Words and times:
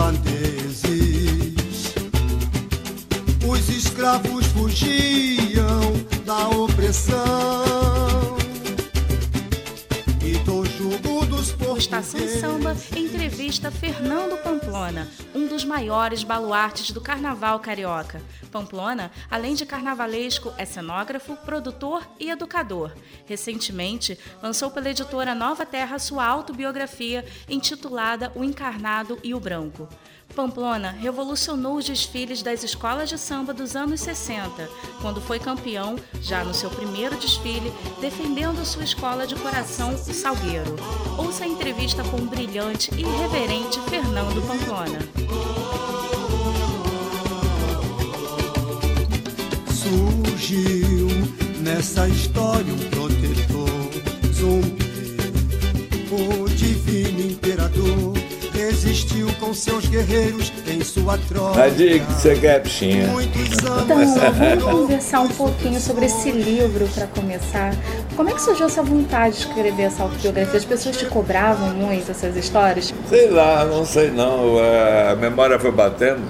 holandeses. 0.00 1.94
Os 3.46 3.68
escravos 3.68 4.46
fugiam 4.46 5.92
da 6.24 6.48
opressão. 6.48 7.18
E 10.24 10.32
do 10.38 10.64
jugo 10.64 11.26
dos 11.26 11.52
portugueses. 11.52 11.84
Estação 11.84 12.28
Samba 12.40 12.76
em 12.96 13.09
maiores 15.64 16.22
baluartes 16.22 16.90
do 16.90 17.00
carnaval 17.00 17.58
carioca. 17.60 18.20
Pamplona, 18.52 19.10
além 19.30 19.54
de 19.54 19.64
carnavalesco, 19.64 20.52
é 20.58 20.64
cenógrafo, 20.66 21.36
produtor 21.36 22.06
e 22.18 22.28
educador. 22.28 22.92
Recentemente, 23.24 24.18
lançou 24.42 24.70
pela 24.70 24.90
editora 24.90 25.34
Nova 25.34 25.64
Terra 25.64 25.98
sua 25.98 26.26
autobiografia 26.26 27.24
intitulada 27.48 28.30
O 28.34 28.44
Encarnado 28.44 29.18
e 29.22 29.32
o 29.32 29.40
Branco. 29.40 29.88
Pamplona 30.34 30.90
revolucionou 30.90 31.76
os 31.76 31.84
desfiles 31.84 32.42
das 32.42 32.62
escolas 32.62 33.08
de 33.08 33.18
samba 33.18 33.52
dos 33.52 33.76
anos 33.76 34.00
60, 34.00 34.68
quando 35.00 35.20
foi 35.20 35.38
campeão, 35.38 35.96
já 36.20 36.44
no 36.44 36.54
seu 36.54 36.70
primeiro 36.70 37.16
desfile, 37.16 37.72
defendendo 38.00 38.64
sua 38.64 38.84
escola 38.84 39.26
de 39.26 39.34
coração, 39.34 39.94
o 39.94 40.14
Salgueiro. 40.14 40.76
Ouça 41.18 41.44
a 41.44 41.48
entrevista 41.48 42.02
com 42.04 42.16
o 42.16 42.26
brilhante 42.26 42.90
e 42.94 43.00
irreverente 43.00 43.80
Fernando 43.88 44.40
Pamplona. 44.46 44.98
Surgiu 49.72 51.08
nessa 51.60 52.08
história 52.08 52.72
um 52.72 52.90
protetor 52.90 53.70
zumbi, 54.32 54.90
o 56.10 56.48
divino 56.48 57.20
imperador 57.20 58.14
resistiu 58.52 59.29
com 59.50 59.54
seus 59.54 59.86
guerreiros 59.86 60.52
em 60.64 60.80
sua 60.84 61.18
troca. 61.18 61.60
Quer, 62.40 62.60
bichinha. 62.60 63.08
Então, 63.82 63.96
vamos 64.38 64.62
conversar 64.62 65.20
um 65.22 65.28
pouquinho 65.28 65.80
sobre 65.80 66.06
esse 66.06 66.30
livro 66.30 66.86
para 66.94 67.08
começar. 67.08 67.74
Como 68.14 68.30
é 68.30 68.32
que 68.32 68.40
surgiu 68.40 68.66
essa 68.66 68.80
vontade 68.80 69.34
de 69.34 69.40
escrever 69.40 69.82
essa 69.82 70.04
autobiografia? 70.04 70.56
As 70.56 70.64
pessoas 70.64 70.96
te 70.96 71.06
cobravam 71.06 71.70
muito 71.70 72.12
essas 72.12 72.36
histórias? 72.36 72.94
Sei 73.08 73.28
lá, 73.28 73.64
não 73.64 73.84
sei 73.84 74.12
não. 74.12 74.56
A 75.10 75.16
memória 75.16 75.58
foi 75.58 75.72
batendo. 75.72 76.22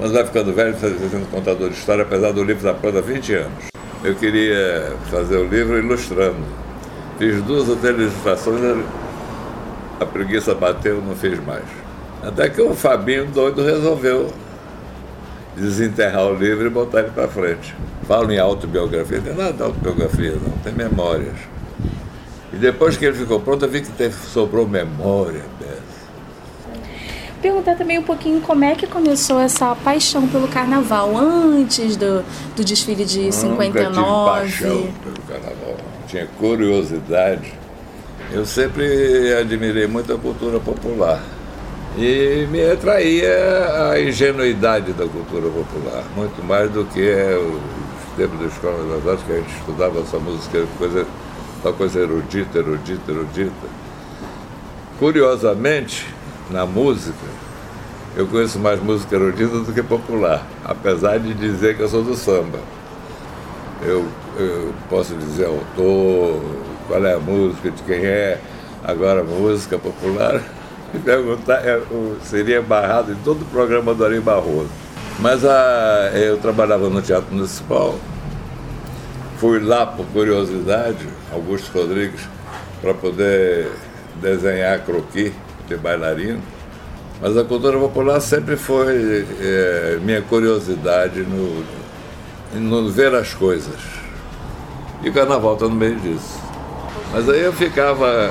Mas 0.00 0.10
vai 0.10 0.26
ficando 0.26 0.52
velho, 0.52 0.76
sendo 0.76 1.30
contador 1.30 1.70
de 1.70 1.76
história, 1.76 2.02
apesar 2.02 2.32
do 2.32 2.42
livro 2.42 2.66
estar 2.66 2.74
pronto 2.74 2.98
há 2.98 3.00
20 3.00 3.32
anos. 3.34 3.64
Eu 4.02 4.16
queria 4.16 4.92
fazer 5.08 5.36
o 5.36 5.46
livro 5.46 5.78
ilustrando. 5.78 6.44
Fiz 7.16 7.40
duas 7.42 7.68
ou 7.68 7.76
três 7.76 7.96
ilustrações, 7.96 8.84
a 10.00 10.04
preguiça 10.04 10.52
bateu, 10.52 11.00
não 11.00 11.14
fiz 11.14 11.38
mais. 11.46 11.83
Até 12.26 12.48
que 12.48 12.60
o 12.60 12.74
Fabinho 12.74 13.26
doido 13.26 13.62
resolveu 13.62 14.32
desenterrar 15.56 16.26
o 16.26 16.34
livro 16.34 16.66
e 16.66 16.70
botar 16.70 17.00
ele 17.00 17.10
para 17.10 17.28
frente. 17.28 17.74
Falo 18.06 18.30
em 18.32 18.38
autobiografia, 18.38 19.18
não 19.18 19.24
tem 19.24 19.34
nada 19.34 19.52
de 19.52 19.62
autobiografia, 19.62 20.32
não, 20.32 20.56
tem 20.58 20.72
memórias. 20.72 21.36
E 22.52 22.56
depois 22.56 22.96
que 22.96 23.04
ele 23.04 23.16
ficou 23.16 23.40
pronto, 23.40 23.64
eu 23.64 23.68
vi 23.68 23.80
que 23.82 23.90
teve, 23.92 24.14
sobrou 24.14 24.66
memória 24.66 25.42
Perguntar 27.40 27.74
também 27.74 27.98
um 27.98 28.02
pouquinho 28.02 28.40
como 28.40 28.64
é 28.64 28.74
que 28.74 28.86
começou 28.86 29.38
essa 29.38 29.74
paixão 29.74 30.26
pelo 30.26 30.48
carnaval, 30.48 31.14
antes 31.14 31.94
do, 31.94 32.24
do 32.56 32.64
desfile 32.64 33.04
de 33.04 33.24
Nunca 33.24 33.32
59. 33.32 34.48
Tive 34.48 34.64
paixão 34.64 34.88
pelo 35.02 35.20
carnaval, 35.28 35.76
tinha 36.08 36.26
curiosidade 36.38 37.52
eu 38.32 38.44
sempre 38.44 39.32
admirei 39.34 39.86
muito 39.86 40.12
a 40.12 40.18
cultura 40.18 40.58
popular. 40.58 41.22
E 41.96 42.48
me 42.50 42.60
atraía 42.72 43.92
a 43.92 44.00
ingenuidade 44.00 44.92
da 44.94 45.06
cultura 45.06 45.48
popular, 45.48 46.02
muito 46.16 46.42
mais 46.42 46.68
do 46.70 46.84
que 46.86 47.00
os 47.00 48.16
tempos 48.16 48.40
da 48.40 48.46
escola 48.46 48.96
das 48.96 49.06
artes, 49.12 49.24
que 49.24 49.32
a 49.32 49.36
gente 49.36 49.54
estudava 49.54 50.00
essa 50.00 50.18
música, 50.18 50.66
coisa, 50.76 51.06
uma 51.62 51.72
coisa 51.72 52.00
erudita, 52.00 52.58
erudita, 52.58 53.12
erudita. 53.12 53.66
Curiosamente, 54.98 56.12
na 56.50 56.66
música, 56.66 57.14
eu 58.16 58.26
conheço 58.26 58.58
mais 58.58 58.82
música 58.82 59.14
erudita 59.14 59.60
do 59.60 59.72
que 59.72 59.82
popular, 59.82 60.44
apesar 60.64 61.20
de 61.20 61.32
dizer 61.32 61.76
que 61.76 61.82
eu 61.82 61.88
sou 61.88 62.02
do 62.02 62.16
samba. 62.16 62.58
Eu, 63.82 64.04
eu 64.36 64.74
posso 64.90 65.14
dizer 65.14 65.46
autor, 65.46 66.42
qual 66.88 67.04
é 67.04 67.14
a 67.14 67.20
música, 67.20 67.70
de 67.70 67.82
quem 67.84 68.04
é. 68.04 68.40
Agora, 68.82 69.22
música 69.22 69.78
popular, 69.78 70.42
perguntar, 71.04 71.66
é, 71.66 71.80
seria 72.22 72.62
barrado 72.62 73.12
em 73.12 73.16
todo 73.16 73.42
o 73.42 73.46
programa 73.46 73.94
do 73.94 74.04
Ari 74.04 74.20
Barroso. 74.20 74.70
Mas 75.18 75.44
a, 75.44 76.10
eu 76.14 76.38
trabalhava 76.38 76.88
no 76.88 77.00
Teatro 77.00 77.34
Municipal, 77.34 77.94
fui 79.38 79.60
lá 79.60 79.86
por 79.86 80.06
curiosidade, 80.06 81.06
Augusto 81.32 81.70
Rodrigues, 81.72 82.20
para 82.80 82.94
poder 82.94 83.70
desenhar 84.20 84.80
croquis 84.80 85.32
de 85.68 85.76
bailarino. 85.76 86.42
Mas 87.20 87.36
a 87.36 87.44
cultura 87.44 87.78
popular 87.78 88.20
sempre 88.20 88.56
foi 88.56 89.26
é, 89.40 89.98
minha 90.02 90.20
curiosidade 90.20 91.20
no, 91.20 91.64
no 92.54 92.90
ver 92.90 93.14
as 93.14 93.32
coisas. 93.32 93.80
E 95.02 95.10
o 95.10 95.12
carnaval 95.12 95.54
está 95.54 95.66
no 95.66 95.74
meio 95.74 95.96
disso. 95.96 96.40
Mas 97.12 97.28
aí 97.28 97.42
eu 97.42 97.52
ficava. 97.52 98.30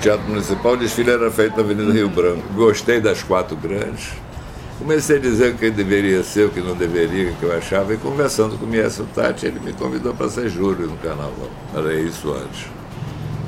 Teatro 0.00 0.26
Municipal, 0.28 0.72
o 0.72 0.76
desfile 0.78 1.10
era 1.10 1.30
feito 1.30 1.58
na 1.58 1.62
Avenida 1.62 1.92
Rio 1.92 2.08
Branco. 2.08 2.42
Gostei 2.54 3.02
das 3.02 3.22
quatro 3.22 3.54
grandes. 3.54 4.12
Comecei 4.78 5.18
a 5.18 5.20
dizer 5.20 5.52
o 5.52 5.58
que 5.58 5.70
deveria 5.70 6.22
ser, 6.22 6.46
o 6.46 6.48
que 6.48 6.62
não 6.62 6.74
deveria, 6.74 7.30
o 7.30 7.36
que 7.36 7.42
eu 7.42 7.54
achava, 7.54 7.92
e 7.92 7.98
conversando 7.98 8.56
com 8.56 8.64
o 8.64 8.68
Miesio 8.68 9.06
Tati, 9.14 9.44
ele 9.44 9.60
me 9.60 9.74
convidou 9.74 10.14
para 10.14 10.30
ser 10.30 10.48
júri 10.48 10.84
no 10.84 10.96
carnaval. 10.96 11.50
Era 11.76 11.92
isso 12.00 12.32
antes. 12.32 12.66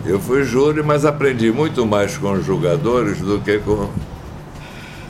Eu 0.04 0.20
fui 0.20 0.44
júri, 0.44 0.82
mas 0.82 1.06
aprendi 1.06 1.50
muito 1.50 1.86
mais 1.86 2.18
com 2.18 2.32
os 2.32 2.44
julgadores 2.44 3.18
do 3.18 3.40
que 3.40 3.58
com. 3.60 3.88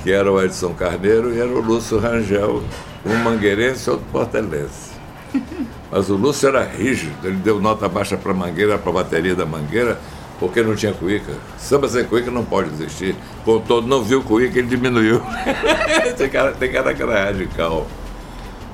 que 0.05 0.13
era 0.13 0.31
o 0.31 0.41
Edson 0.41 0.73
Carneiro 0.75 1.35
e 1.35 1.41
era 1.41 1.51
o 1.51 1.61
Lúcio 1.61 1.99
Rangel, 1.99 2.63
um 3.05 3.17
mangueirense 3.17 3.89
e 3.89 3.91
outro 3.91 4.07
portelense. 4.13 4.93
Mas 5.91 6.09
o 6.09 6.15
Lúcio 6.15 6.49
era 6.49 6.65
rígido, 6.65 7.15
ele 7.23 7.37
deu 7.37 7.61
nota 7.61 7.87
baixa 7.87 8.17
para 8.17 8.31
a 8.31 8.35
Mangueira, 8.35 8.79
para 8.79 8.91
a 8.91 8.95
bateria 8.95 9.35
da 9.35 9.45
Mangueira, 9.45 10.01
porque 10.43 10.61
não 10.61 10.75
tinha 10.75 10.93
cuíca. 10.93 11.33
Samba 11.57 11.89
sem 11.89 12.05
cuíca 12.05 12.29
não 12.29 12.45
pode 12.45 12.69
existir. 12.71 13.15
Contou, 13.45 13.81
não 13.81 14.03
viu 14.03 14.25
cuíca, 14.25 14.59
ele 14.59 14.67
diminuiu. 14.67 15.23
tem, 16.19 16.29
cara, 16.29 16.51
tem 16.51 16.73
cara 16.73 16.93
que 16.93 17.01
era 17.01 17.27
radical. 17.27 17.87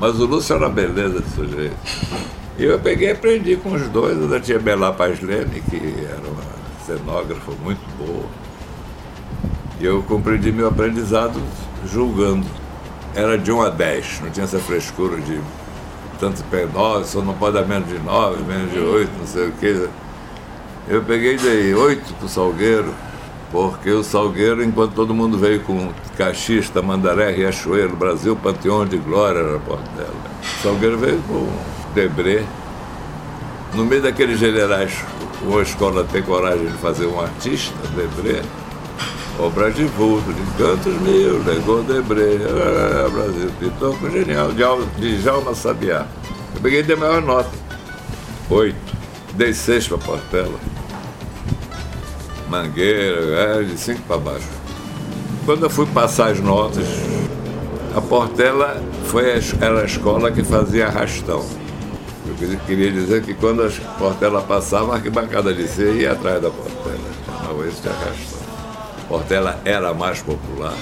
Mas 0.01 0.19
o 0.19 0.25
Lúcio 0.25 0.57
era 0.57 0.71
beleza 0.71 1.21
de 1.21 1.29
sujeito. 1.29 1.77
E 2.57 2.65
eu 2.65 2.79
peguei 2.79 3.09
e 3.09 3.11
aprendi 3.11 3.55
com 3.57 3.75
os 3.75 3.83
dois. 3.89 4.17
Ainda 4.17 4.41
tinha 4.41 4.59
Bela 4.59 4.95
Pazlene, 4.95 5.61
que 5.69 5.77
era 6.09 6.27
uma 6.27 6.43
cenógrafa 6.87 7.53
muito 7.63 7.83
boa. 7.99 8.25
E 9.79 9.85
eu 9.85 10.03
compreendi 10.05 10.51
meu 10.51 10.69
aprendizado 10.69 11.39
julgando. 11.85 12.47
Era 13.15 13.37
de 13.37 13.53
1 13.53 13.61
a 13.61 13.69
10, 13.69 14.21
não 14.23 14.31
tinha 14.31 14.45
essa 14.45 14.59
frescura 14.59 15.21
de 15.21 15.39
tanto 16.19 16.43
pé 16.45 16.67
9, 16.67 17.05
só 17.05 17.21
não 17.21 17.35
pode 17.35 17.55
dar 17.55 17.67
menos 17.67 17.89
de 17.89 17.99
9, 17.99 18.43
menos 18.45 18.73
de 18.73 18.79
8, 18.79 19.11
não 19.19 19.27
sei 19.27 19.49
o 19.49 19.53
quê. 19.53 19.89
Eu 20.91 21.03
peguei 21.03 21.37
dei 21.37 21.75
8 21.75 22.15
pro 22.15 22.27
Salgueiro, 22.27 22.95
porque 23.53 23.91
o 23.91 24.03
Salgueiro, 24.03 24.65
enquanto 24.65 24.95
todo 24.95 25.13
mundo 25.13 25.37
veio 25.37 25.61
com 25.61 25.93
Caxias, 26.17 26.71
Tamandaré, 26.71 27.31
Riachuelo, 27.31 27.95
Brasil, 27.95 28.35
Panteão 28.35 28.87
de 28.87 28.97
Glória 28.97 29.41
era 29.41 29.57
a 29.57 29.61
porta 29.61 29.91
dela. 29.91 30.15
O 30.43 30.63
Salgueiro 30.63 30.97
veio 30.97 31.21
com 31.29 31.47
Debré. 31.95 32.43
No 33.75 33.85
meio 33.85 34.01
daqueles 34.01 34.39
generais, 34.39 35.05
uma 35.43 35.61
escola 35.61 36.05
tem 36.11 36.23
coragem 36.23 36.65
de 36.65 36.79
fazer 36.79 37.05
um 37.05 37.21
artista, 37.21 37.75
Debré, 37.95 38.43
obra 39.39 39.71
de 39.71 39.85
vulto, 39.85 40.33
de 40.33 40.43
cantos 40.57 40.95
mil, 41.03 41.43
legou 41.45 41.83
Debré, 41.83 42.39
ah, 42.49 43.11
Brasil, 43.11 43.51
Pitoco, 43.61 44.11
genial, 44.11 44.53
de, 44.53 45.01
de 45.01 45.21
Jalma 45.21 45.55
Sabiá. 45.55 46.07
Eu 46.55 46.63
peguei 46.63 46.83
de 46.83 46.97
maior 46.97 47.21
nota. 47.21 47.51
Oito. 48.49 48.97
Dei 49.35 49.53
seis 49.53 49.87
para 49.87 49.99
Portela. 49.99 50.59
Mangueira, 52.49 53.61
é, 53.61 53.63
de 53.63 53.79
cinco 53.79 54.01
para 54.03 54.19
baixo. 54.19 54.49
Quando 55.45 55.65
eu 55.65 55.71
fui 55.71 55.87
passar 55.87 56.31
as 56.31 56.41
notas, 56.41 56.87
a 57.95 58.01
Portela 58.01 58.83
foi 59.05 59.33
a, 59.33 59.41
era 59.61 59.83
a 59.83 59.85
escola 59.85 60.31
que 60.31 60.43
fazia 60.43 60.87
arrastão. 60.87 61.45
Eu 62.27 62.59
queria 62.67 62.91
dizer 62.91 63.23
que 63.23 63.35
quando 63.35 63.63
a 63.63 63.71
Portela 63.99 64.43
passava, 64.43 64.93
a 64.93 64.97
arquibancada 64.97 65.53
de 65.53 65.67
C 65.67 65.93
ia 65.93 66.13
atrás 66.13 66.41
da 66.41 66.51
Portela. 66.51 66.99
Chamava 67.27 67.67
isso 67.67 67.83
de 67.83 67.89
arrastão. 67.89 68.39
Portela 69.09 69.61
era 69.65 69.93
mais 69.95 70.21
popular. 70.21 70.75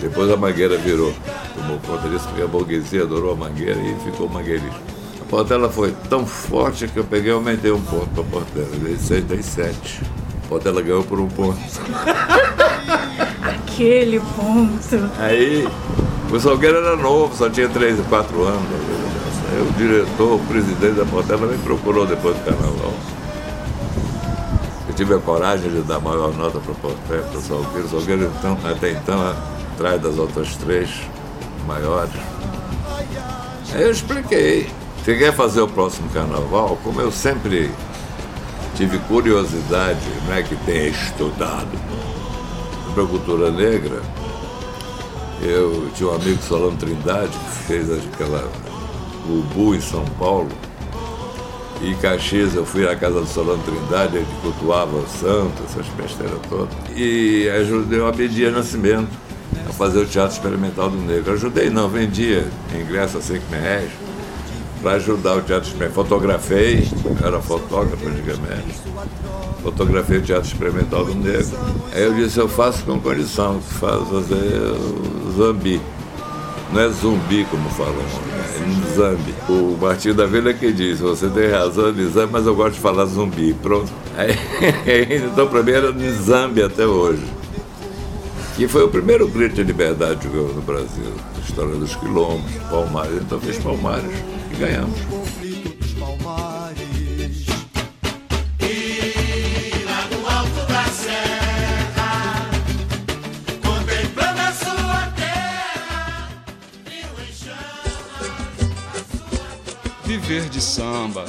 Depois 0.00 0.30
a 0.30 0.36
Mangueira 0.36 0.76
virou, 0.76 1.12
tomou 1.54 1.78
conta 1.80 2.08
disso, 2.08 2.26
porque 2.28 2.42
a 2.42 2.46
burguesia 2.46 3.02
adorou 3.02 3.32
a 3.32 3.36
Mangueira 3.36 3.80
e 3.80 3.96
ficou 4.04 4.28
mangueirista. 4.28 4.80
A 5.20 5.24
Portela 5.24 5.68
foi 5.68 5.92
tão 6.08 6.26
forte 6.26 6.86
que 6.86 6.98
eu 6.98 7.04
peguei 7.04 7.30
e 7.30 7.34
aumentei 7.34 7.72
um 7.72 7.80
ponto 7.80 8.08
para 8.08 8.22
a 8.22 8.26
Portela. 8.26 8.68
Dei 8.76 8.96
6, 9.42 10.00
dei 10.44 10.48
7. 10.48 10.48
A 10.48 10.48
Portela 10.48 10.82
ganhou 10.82 11.02
por 11.04 11.18
um 11.20 11.28
ponto. 11.28 11.58
Aquele 13.42 14.20
ponto. 14.20 15.10
Aí, 15.18 15.66
o 16.30 16.40
Salgueiro 16.40 16.78
era 16.78 16.96
novo, 16.96 17.34
só 17.36 17.48
tinha 17.48 17.68
3 17.68 17.98
e 17.98 18.02
4 18.02 18.42
anos. 18.42 18.62
Aí 19.52 19.60
o 19.60 19.72
diretor, 19.76 20.34
o 20.34 20.38
presidente 20.46 20.94
da 20.94 21.04
Portela 21.04 21.46
me 21.46 21.58
procurou 21.58 22.06
depois 22.06 22.36
do 22.36 22.44
carnaval. 22.44 22.94
Eu 24.88 24.94
tive 24.94 25.14
a 25.14 25.18
coragem 25.18 25.70
de 25.70 25.82
dar 25.82 26.00
maior 26.00 26.32
nota 26.34 26.60
para 26.60 26.72
o 26.72 26.74
Portela, 26.76 27.22
para 27.22 27.38
o 27.38 27.42
Salgueiro. 27.42 27.86
O 27.86 27.90
Salgueiro, 27.90 28.32
então, 28.38 28.58
até 28.64 28.90
então, 28.92 29.34
atrás 29.74 30.00
das 30.00 30.18
outras 30.18 30.56
três 30.56 30.90
maiores. 31.66 32.14
Aí 33.72 33.82
eu 33.82 33.90
expliquei. 33.90 34.68
Cheguei 35.04 35.28
a 35.28 35.32
fazer 35.32 35.60
o 35.60 35.68
próximo 35.68 36.08
carnaval, 36.10 36.78
como 36.82 37.00
eu 37.00 37.12
sempre 37.12 37.70
tive 38.74 38.98
curiosidade, 39.00 40.00
não 40.26 40.34
é 40.34 40.42
que 40.42 40.56
tenha 40.64 40.88
estudado. 40.88 41.68
Sobre 42.86 43.02
a 43.02 43.06
cultura 43.06 43.50
negra, 43.50 44.02
eu 45.42 45.88
tinha 45.94 46.08
um 46.08 46.14
amigo 46.14 46.42
Solano 46.42 46.76
Trindade, 46.76 47.30
que 47.30 47.64
fez 47.66 47.90
aquela 47.90 48.50
Ubu 49.28 49.74
em 49.74 49.80
São 49.80 50.04
Paulo, 50.18 50.50
e 51.80 51.90
em 51.90 51.96
Caxias 51.96 52.54
eu 52.54 52.64
fui 52.64 52.88
à 52.88 52.96
casa 52.96 53.20
do 53.20 53.26
Solano 53.26 53.62
Trindade, 53.62 54.16
ele 54.16 54.26
cultuava 54.42 54.96
o 54.96 55.06
santo, 55.06 55.62
essas 55.68 55.86
besteiras 55.94 56.38
todas, 56.48 56.74
e 56.96 57.48
ajudei 57.48 58.00
o 58.00 58.06
Abedia 58.06 58.50
Nascimento 58.50 59.10
a 59.68 59.72
fazer 59.72 60.00
o 60.00 60.06
Teatro 60.06 60.36
Experimental 60.36 60.90
do 60.90 60.96
Negro. 60.96 61.32
Ajudei 61.32 61.70
não, 61.70 61.88
vendia 61.88 62.46
ingresso 62.74 63.18
a 63.18 63.20
5 63.20 63.44
reais 63.50 63.90
para 64.84 64.96
ajudar 64.96 65.36
o 65.36 65.40
Teatro 65.40 65.70
Experimental. 65.70 66.04
Fotografei, 66.04 66.86
era 67.24 67.40
fotógrafo 67.40 68.06
antigamente, 68.06 68.74
fotografei 69.62 70.18
o 70.18 70.22
Teatro 70.22 70.46
Experimental 70.46 71.06
do 71.06 71.14
Negro. 71.14 71.58
Aí 71.90 72.02
eu 72.02 72.12
disse, 72.12 72.38
eu 72.38 72.46
faço 72.46 72.84
com 72.84 73.00
condição, 73.00 73.58
que 73.60 73.74
faz 73.74 74.06
fazer 74.08 74.34
o 74.36 75.32
zambi. 75.36 75.80
Não 76.70 76.80
é 76.80 76.88
zumbi, 76.88 77.46
como 77.50 77.68
falam, 77.70 77.94
é 77.94 78.94
zambi. 78.94 79.34
O 79.48 79.78
Martinho 79.80 80.14
da 80.14 80.26
Vila 80.26 80.52
que 80.52 80.70
diz, 80.70 81.00
você 81.00 81.28
tem 81.28 81.48
razão, 81.48 81.90
Nizambi, 81.92 82.32
mas 82.32 82.46
eu 82.46 82.54
gosto 82.54 82.74
de 82.74 82.80
falar 82.80 83.06
zumbi. 83.06 83.54
Pronto. 83.54 83.90
Aí, 84.18 84.36
então, 85.32 85.48
para 85.48 85.62
mim 85.62 85.72
era 85.72 85.92
Nizambi 85.92 86.62
até 86.62 86.86
hoje 86.86 87.22
que 88.56 88.68
foi 88.68 88.84
o 88.84 88.88
primeiro 88.88 89.26
grito 89.26 89.56
de 89.56 89.64
liberdade 89.64 90.28
que 90.28 90.36
houve 90.36 90.54
no 90.54 90.62
Brasil. 90.62 91.12
A 91.36 91.40
história 91.40 91.74
dos 91.74 91.96
quilombos, 91.96 92.52
Palmares. 92.70 93.20
Então 93.20 93.40
fez 93.40 93.58
Palmares 93.58 94.12
ganhamos. 94.58 94.98
Viver 110.06 110.48
de 110.48 110.60
samba 110.60 111.24